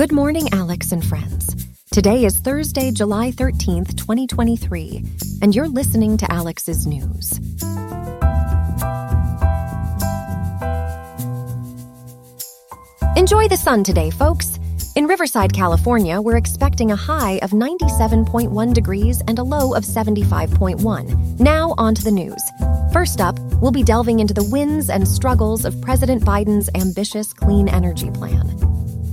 [0.00, 1.54] Good morning, Alex and friends.
[1.92, 5.04] Today is Thursday, July 13th, 2023,
[5.42, 7.36] and you're listening to Alex's News.
[13.14, 14.58] Enjoy the sun today, folks.
[14.96, 21.38] In Riverside, California, we're expecting a high of 97.1 degrees and a low of 75.1.
[21.38, 22.42] Now, on to the news.
[22.90, 27.68] First up, we'll be delving into the wins and struggles of President Biden's ambitious clean
[27.68, 28.69] energy plan.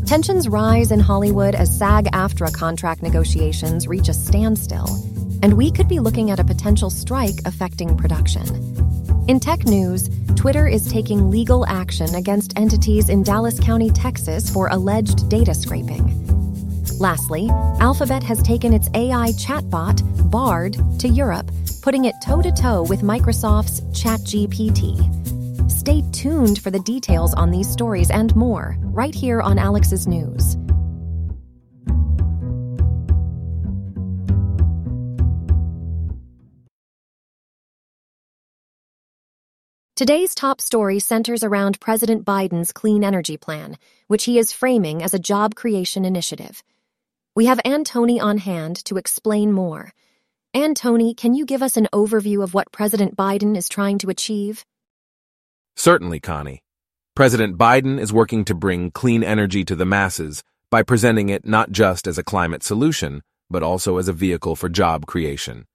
[0.07, 4.87] Tensions rise in Hollywood as SAG AFTRA contract negotiations reach a standstill,
[5.43, 8.45] and we could be looking at a potential strike affecting production.
[9.27, 14.69] In tech news, Twitter is taking legal action against entities in Dallas County, Texas for
[14.69, 16.05] alleged data scraping.
[16.99, 17.49] Lastly,
[17.81, 20.01] Alphabet has taken its AI chatbot,
[20.31, 21.51] Bard, to Europe,
[21.81, 25.16] putting it toe to toe with Microsoft's ChatGPT.
[25.87, 30.57] Stay tuned for the details on these stories and more, right here on Alex's News.
[39.95, 45.13] Today's top story centers around President Biden's clean energy plan, which he is framing as
[45.13, 46.63] a job creation initiative.
[47.33, 49.93] We have Antony on hand to explain more.
[50.53, 54.65] Antony, can you give us an overview of what President Biden is trying to achieve?
[55.77, 56.63] Certainly, Connie.
[57.15, 61.71] President Biden is working to bring clean energy to the masses by presenting it not
[61.71, 65.65] just as a climate solution, but also as a vehicle for job creation.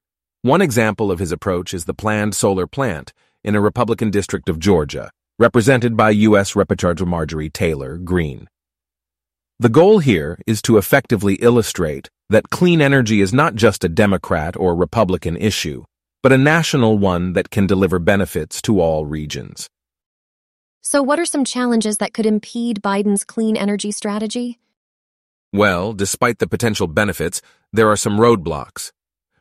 [0.42, 3.12] One example of his approach is the planned solar plant
[3.44, 6.56] in a Republican district of Georgia, represented by U.S.
[6.56, 8.48] Representative Marjorie Taylor Greene.
[9.61, 14.56] The goal here is to effectively illustrate that clean energy is not just a Democrat
[14.56, 15.84] or Republican issue,
[16.25, 19.69] but a national one that can deliver benefits to all regions.
[20.84, 24.58] So, what are some challenges that could impede Biden's clean energy strategy?
[25.52, 27.41] Well, despite the potential benefits,
[27.72, 28.91] there are some roadblocks.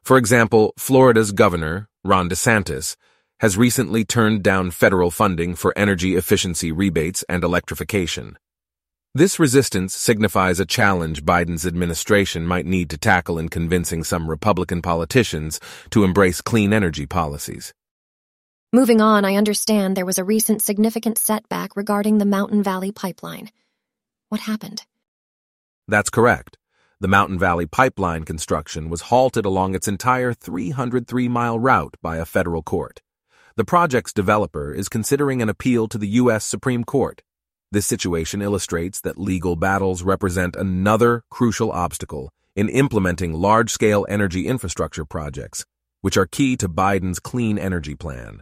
[0.03, 2.96] For example, Florida's governor, Ron DeSantis,
[3.40, 8.38] has recently turned down federal funding for energy efficiency rebates and electrification.
[9.16, 14.84] This resistance signifies a challenge Biden's administration might need to tackle in convincing some Republican
[14.84, 15.59] politicians
[15.90, 17.74] to embrace clean energy policies.
[18.74, 23.50] Moving on, I understand there was a recent significant setback regarding the Mountain Valley Pipeline.
[24.30, 24.86] What happened?
[25.90, 26.58] That's correct.
[27.02, 32.24] The Mountain Valley Pipeline construction was halted along its entire 303 mile route by a
[32.24, 33.02] federal court.
[33.58, 36.46] The project's developer is considering an appeal to the U.S.
[36.46, 37.22] Supreme Court.
[37.74, 45.04] This situation illustrates that legal battles represent another crucial obstacle in implementing large-scale energy infrastructure
[45.04, 45.66] projects,
[46.00, 48.42] which are key to Biden's clean energy plan.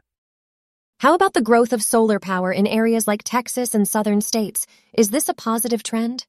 [1.00, 4.68] How about the growth of solar power in areas like Texas and southern states?
[4.92, 6.26] Is this a positive trend?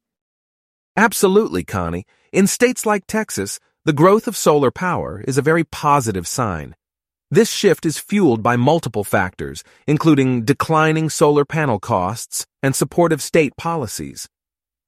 [0.96, 2.06] Absolutely, Connie.
[2.32, 6.76] In states like Texas, the growth of solar power is a very positive sign.
[7.32, 13.56] This shift is fueled by multiple factors, including declining solar panel costs and supportive state
[13.56, 14.28] policies.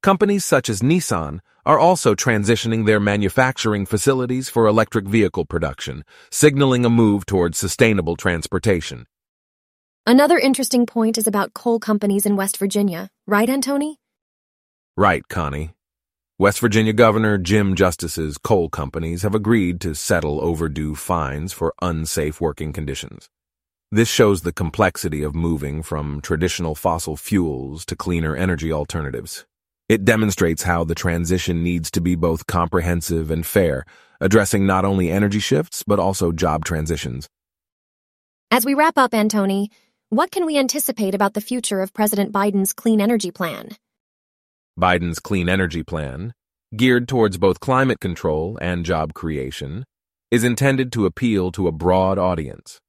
[0.01, 6.85] Companies such as Nissan are also transitioning their manufacturing facilities for electric vehicle production, signaling
[6.85, 9.07] a move towards sustainable transportation.
[10.05, 14.01] Another interesting point is about coal companies in West Virginia, right, Antony?
[14.97, 15.71] Right, Connie.
[16.37, 22.41] West Virginia Governor Jim Justice's coal companies have agreed to settle overdue fines for unsafe
[22.41, 23.29] working conditions.
[23.93, 29.45] This shows the complexity of moving from traditional fossil fuels to cleaner energy alternatives.
[29.87, 33.85] It demonstrates how the transition needs to be both comprehensive and fair,
[34.19, 37.29] addressing not only energy shifts, but also job transitions.
[38.51, 39.71] As we wrap up, Antony,
[40.13, 43.69] what can we anticipate about the future of President Biden's clean energy plan?
[44.79, 46.35] Biden's clean energy plan,
[46.75, 49.85] geared towards both climate control and job creation,
[50.29, 52.79] is intended to appeal to a broad audience.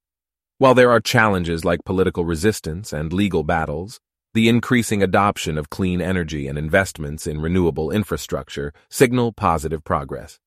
[0.59, 4.01] While there are challenges like political resistance and legal battles,
[4.35, 10.39] the increasing adoption of clean energy and investments in renewable infrastructure signal positive progress.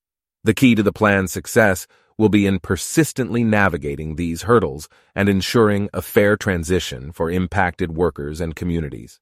[0.44, 1.88] The key to the plan's success
[2.18, 8.40] will be in persistently navigating these hurdles and ensuring a fair transition for impacted workers
[8.40, 9.20] and communities.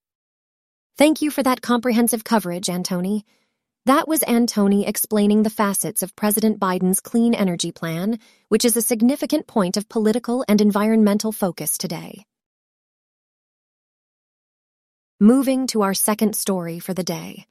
[0.96, 3.26] Thank you for that comprehensive coverage, Antony.
[3.84, 8.82] That was Antony explaining the facets of President Biden's clean energy plan, which is a
[8.82, 12.24] significant point of political and environmental focus today.
[15.20, 17.46] Moving to our second story for the day.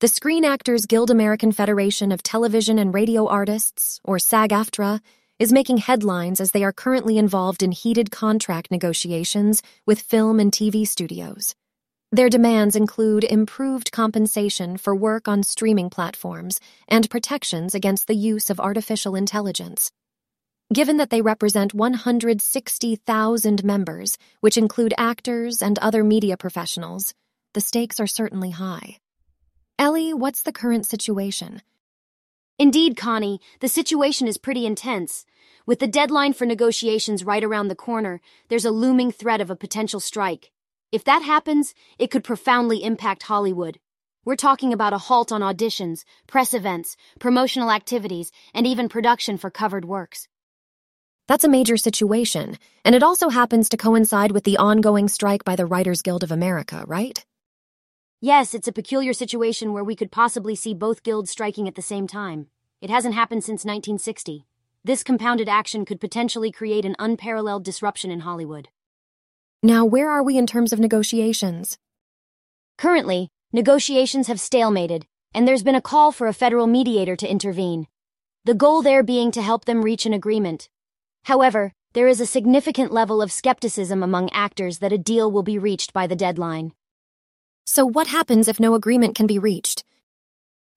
[0.00, 5.00] The Screen Actors Guild American Federation of Television and Radio Artists, or SAG AFTRA,
[5.38, 10.52] is making headlines as they are currently involved in heated contract negotiations with film and
[10.52, 11.54] TV studios.
[12.12, 18.50] Their demands include improved compensation for work on streaming platforms and protections against the use
[18.50, 19.90] of artificial intelligence.
[20.74, 27.14] Given that they represent 160,000 members, which include actors and other media professionals,
[27.54, 28.98] the stakes are certainly high.
[29.78, 31.60] Ellie, what's the current situation?
[32.58, 35.26] Indeed, Connie, the situation is pretty intense.
[35.66, 39.56] With the deadline for negotiations right around the corner, there's a looming threat of a
[39.56, 40.50] potential strike.
[40.92, 43.78] If that happens, it could profoundly impact Hollywood.
[44.24, 49.50] We're talking about a halt on auditions, press events, promotional activities, and even production for
[49.50, 50.26] covered works.
[51.28, 55.54] That's a major situation, and it also happens to coincide with the ongoing strike by
[55.54, 57.22] the Writers Guild of America, right?
[58.26, 61.80] Yes, it's a peculiar situation where we could possibly see both guilds striking at the
[61.80, 62.48] same time.
[62.80, 64.44] It hasn't happened since 1960.
[64.82, 68.66] This compounded action could potentially create an unparalleled disruption in Hollywood.
[69.62, 71.78] Now, where are we in terms of negotiations?
[72.76, 77.86] Currently, negotiations have stalemated, and there's been a call for a federal mediator to intervene.
[78.44, 80.68] The goal there being to help them reach an agreement.
[81.26, 85.60] However, there is a significant level of skepticism among actors that a deal will be
[85.60, 86.72] reached by the deadline.
[87.68, 89.82] So, what happens if no agreement can be reached?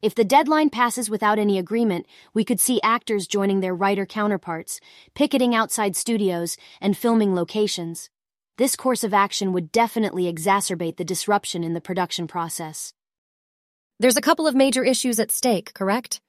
[0.01, 4.79] If the deadline passes without any agreement, we could see actors joining their writer counterparts,
[5.13, 8.09] picketing outside studios, and filming locations.
[8.57, 12.91] This course of action would definitely exacerbate the disruption in the production process.
[13.99, 16.21] There's a couple of major issues at stake, correct?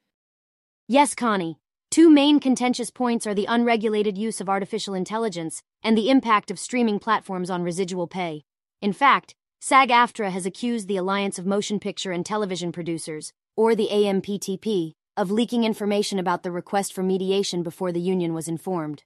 [0.87, 1.57] Yes, Connie.
[1.89, 6.59] Two main contentious points are the unregulated use of artificial intelligence and the impact of
[6.59, 8.43] streaming platforms on residual pay.
[8.79, 13.75] In fact, SAG AFTRA has accused the Alliance of Motion Picture and Television Producers, or
[13.75, 19.03] the AMPTP, of leaking information about the request for mediation before the union was informed.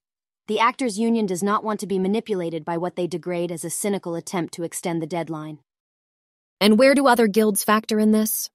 [0.47, 3.69] The Actors Union does not want to be manipulated by what they degrade as a
[3.69, 5.59] cynical attempt to extend the deadline.
[6.61, 8.49] And where do other guilds factor in this?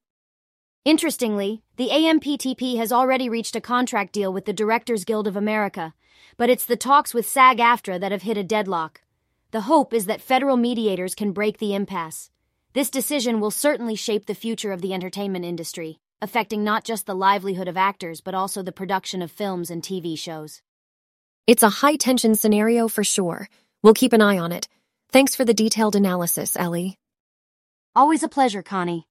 [0.86, 5.92] Interestingly, the AMPTP has already reached a contract deal with the Directors Guild of America,
[6.38, 9.02] but it's the talks with SAG AFTRA that have hit a deadlock.
[9.52, 12.30] The hope is that federal mediators can break the impasse.
[12.72, 17.16] This decision will certainly shape the future of the entertainment industry, affecting not just the
[17.16, 20.62] livelihood of actors but also the production of films and TV shows.
[21.48, 23.48] It's a high tension scenario for sure.
[23.82, 24.68] We'll keep an eye on it.
[25.10, 26.96] Thanks for the detailed analysis, Ellie.
[27.96, 29.08] Always a pleasure, Connie.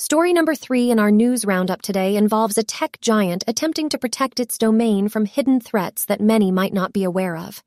[0.00, 4.38] Story number three in our news roundup today involves a tech giant attempting to protect
[4.38, 7.64] its domain from hidden threats that many might not be aware of.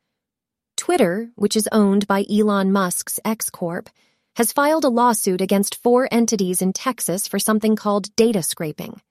[0.78, 3.90] Twitter, which is owned by Elon Musk's X Corp,
[4.38, 9.02] has filed a lawsuit against four entities in Texas for something called data scraping.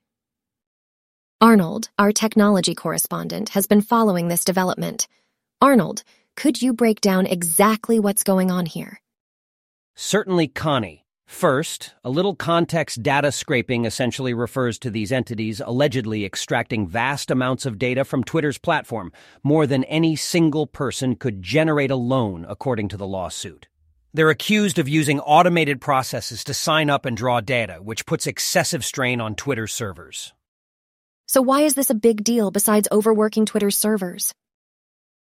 [1.43, 5.08] Arnold, our technology correspondent, has been following this development.
[5.61, 6.05] Arnold,
[6.37, 8.99] could you break down exactly what's going on here?
[9.94, 11.05] Certainly, Connie.
[11.30, 17.64] First, a little context data scraping essentially refers to these entities allegedly extracting vast amounts
[17.64, 19.12] of data from Twitter's platform,
[19.44, 23.68] more than any single person could generate alone, according to the lawsuit.
[24.12, 28.84] They're accused of using automated processes to sign up and draw data, which puts excessive
[28.84, 30.34] strain on Twitter's servers.
[31.26, 34.34] So, why is this a big deal besides overworking Twitter's servers?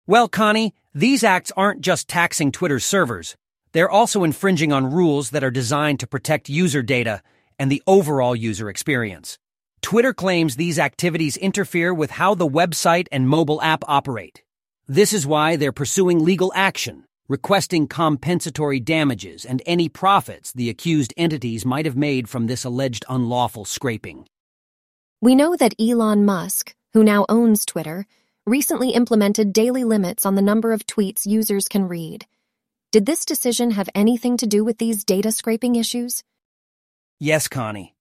[0.06, 3.36] Well, Connie, these acts aren't just taxing Twitter's servers.
[3.76, 7.22] They're also infringing on rules that are designed to protect user data
[7.60, 9.38] and the overall user experience.
[9.82, 14.44] Twitter claims these activities interfere with how the website and mobile app operate.
[14.88, 21.14] This is why they're pursuing legal action, requesting compensatory damages and any profits the accused
[21.18, 24.26] entities might have made from this alleged unlawful scraping.
[25.20, 28.06] We know that Elon Musk, who now owns Twitter,
[28.46, 32.26] recently implemented daily limits on the number of tweets users can read.
[32.96, 36.24] Did this decision have anything to do with these data scraping issues?
[37.20, 37.94] Yes, Connie.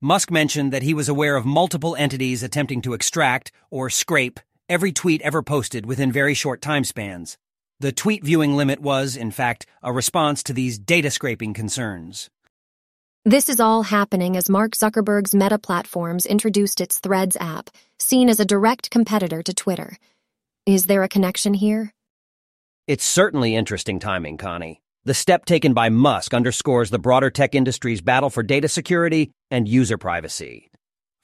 [0.00, 4.90] Musk mentioned that he was aware of multiple entities attempting to extract, or scrape, every
[4.90, 7.36] tweet ever posted within very short time spans.
[7.80, 12.30] The tweet viewing limit was, in fact, a response to these data scraping concerns.
[13.26, 18.40] This is all happening as Mark Zuckerberg's Meta Platforms introduced its Threads app, seen as
[18.40, 19.98] a direct competitor to Twitter.
[20.64, 21.92] Is there a connection here?
[22.88, 24.80] It's certainly interesting timing, Connie.
[25.04, 29.68] The step taken by Musk underscores the broader tech industry's battle for data security and
[29.68, 30.70] user privacy.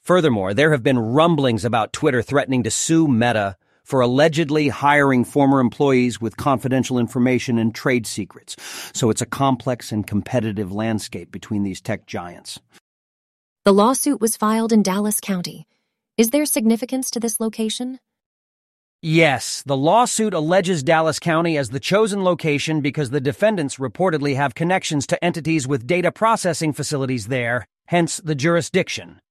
[0.03, 5.59] Furthermore, there have been rumblings about Twitter threatening to sue Meta for allegedly hiring former
[5.59, 8.55] employees with confidential information and trade secrets.
[8.93, 12.59] So it's a complex and competitive landscape between these tech giants.
[13.63, 15.65] The lawsuit was filed in Dallas County.
[16.15, 17.97] Is there significance to this location?
[19.07, 24.55] Yes, the lawsuit alleges Dallas County as the chosen location because the defendants reportedly have
[24.55, 29.21] connections to entities with data processing facilities there, hence the jurisdiction.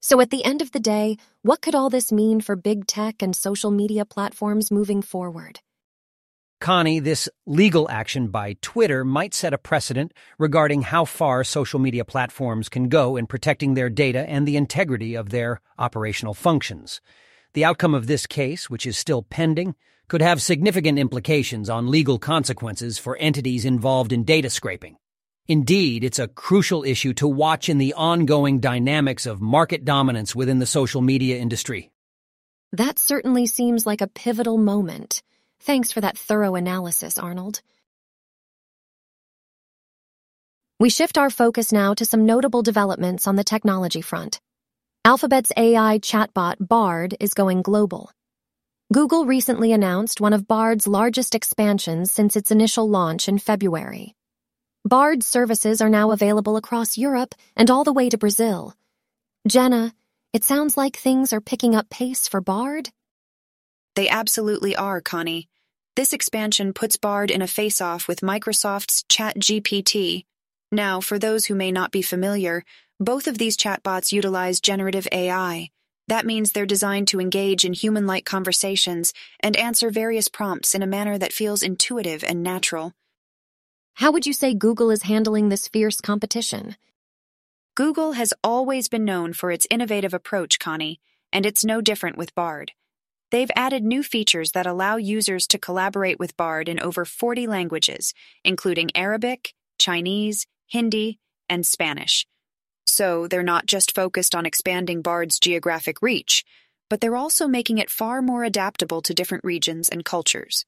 [0.00, 3.22] So at the end of the day, what could all this mean for big tech
[3.22, 5.60] and social media platforms moving forward?
[6.60, 12.04] Connie, this legal action by Twitter might set a precedent regarding how far social media
[12.04, 17.00] platforms can go in protecting their data and the integrity of their operational functions.
[17.52, 19.74] The outcome of this case, which is still pending,
[20.06, 24.96] could have significant implications on legal consequences for entities involved in data scraping.
[25.48, 30.60] Indeed, it's a crucial issue to watch in the ongoing dynamics of market dominance within
[30.60, 31.90] the social media industry.
[32.72, 35.22] That certainly seems like a pivotal moment.
[35.58, 37.62] Thanks for that thorough analysis, Arnold.
[40.78, 44.40] We shift our focus now to some notable developments on the technology front.
[45.02, 48.10] Alphabet's AI chatbot Bard is going global.
[48.92, 54.14] Google recently announced one of Bard's largest expansions since its initial launch in February.
[54.84, 58.74] Bard's services are now available across Europe and all the way to Brazil.
[59.48, 59.94] Jenna,
[60.34, 62.90] it sounds like things are picking up pace for Bard?
[63.96, 65.48] They absolutely are, Connie.
[65.96, 70.24] This expansion puts Bard in a face off with Microsoft's ChatGPT.
[70.72, 72.64] Now, for those who may not be familiar,
[73.00, 75.70] both of these chatbots utilize generative AI.
[76.06, 80.82] That means they're designed to engage in human like conversations and answer various prompts in
[80.82, 82.92] a manner that feels intuitive and natural.
[83.94, 86.76] How would you say Google is handling this fierce competition?
[87.74, 91.00] Google has always been known for its innovative approach, Connie,
[91.32, 92.72] and it's no different with Bard.
[93.30, 98.12] They've added new features that allow users to collaborate with Bard in over 40 languages,
[98.44, 102.26] including Arabic, Chinese, Hindi, and Spanish.
[102.86, 106.44] So they're not just focused on expanding Bard's geographic reach,
[106.88, 110.64] but they're also making it far more adaptable to different regions and cultures.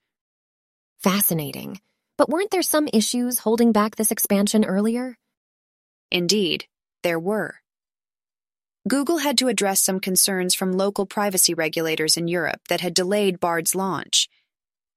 [1.01, 1.81] Fascinating.
[2.19, 5.17] But weren't there some issues holding back this expansion earlier?
[6.11, 6.67] Indeed,
[7.03, 7.57] there were.
[8.89, 13.39] Google had to address some concerns from local privacy regulators in Europe that had delayed
[13.39, 14.29] Bard's launch.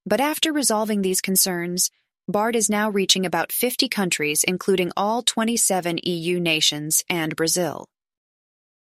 [0.05, 1.91] But after resolving these concerns,
[2.27, 7.85] BARD is now reaching about 50 countries, including all 27 EU nations and Brazil.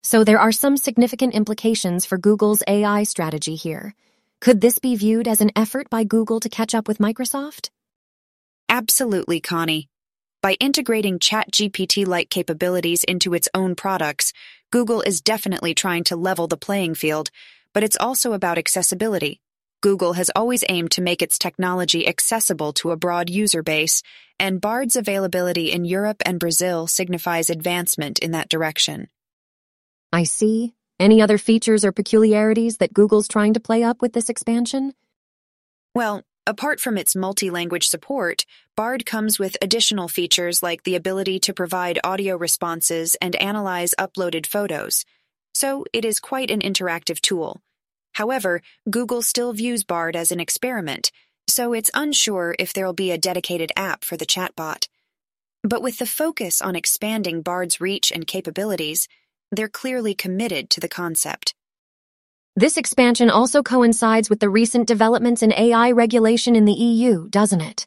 [0.04, 3.94] So there are some significant implications for Google's AI strategy here.
[4.40, 7.72] Could this be viewed as an effort by Google to catch up with Microsoft?
[8.70, 9.90] Absolutely, Connie.
[10.42, 14.32] By integrating ChatGPT like capabilities into its own products,
[14.72, 17.32] Google is definitely trying to level the playing field,
[17.74, 19.42] but it's also about accessibility.
[19.86, 24.02] Google has always aimed to make its technology accessible to a broad user base,
[24.40, 29.10] and Bard's availability in Europe and Brazil signifies advancement in that direction.
[30.12, 30.74] I see.
[31.00, 34.96] Any other features or peculiarities that Google's trying to play up with this expansion?
[35.94, 41.38] Well, apart from its multi language support, Bard comes with additional features like the ability
[41.42, 45.06] to provide audio responses and analyze uploaded photos.
[45.54, 47.62] So it is quite an interactive tool.
[48.16, 51.12] However, Google still views Bard as an experiment,
[51.48, 54.88] so it's unsure if there'll be a dedicated app for the chatbot.
[55.64, 59.10] But with the focus on expanding Bard's reach and capabilities,
[59.52, 61.56] they're clearly committed to the concept.
[62.56, 67.60] This expansion also coincides with the recent developments in AI regulation in the EU, doesn't
[67.60, 67.86] it?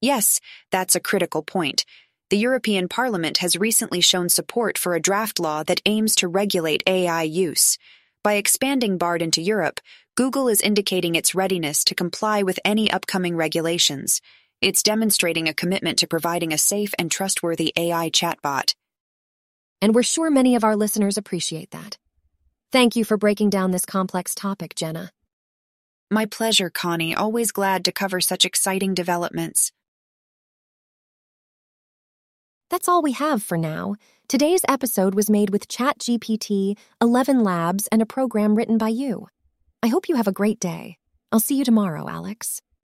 [0.00, 1.84] Yes, that's a critical point.
[2.30, 6.84] The European Parliament has recently shown support for a draft law that aims to regulate
[6.86, 7.78] AI use.
[8.24, 9.80] By expanding BARD into Europe,
[10.16, 14.22] Google is indicating its readiness to comply with any upcoming regulations.
[14.62, 18.74] It's demonstrating a commitment to providing a safe and trustworthy AI chatbot.
[19.82, 21.98] And we're sure many of our listeners appreciate that.
[22.72, 25.10] Thank you for breaking down this complex topic, Jenna.
[26.10, 27.14] My pleasure, Connie.
[27.14, 29.70] Always glad to cover such exciting developments.
[32.70, 33.96] That's all we have for now.
[34.26, 39.28] Today's episode was made with ChatGPT, ElevenLabs, and a program written by you.
[39.82, 40.96] I hope you have a great day.
[41.30, 42.62] I'll see you tomorrow, Alex.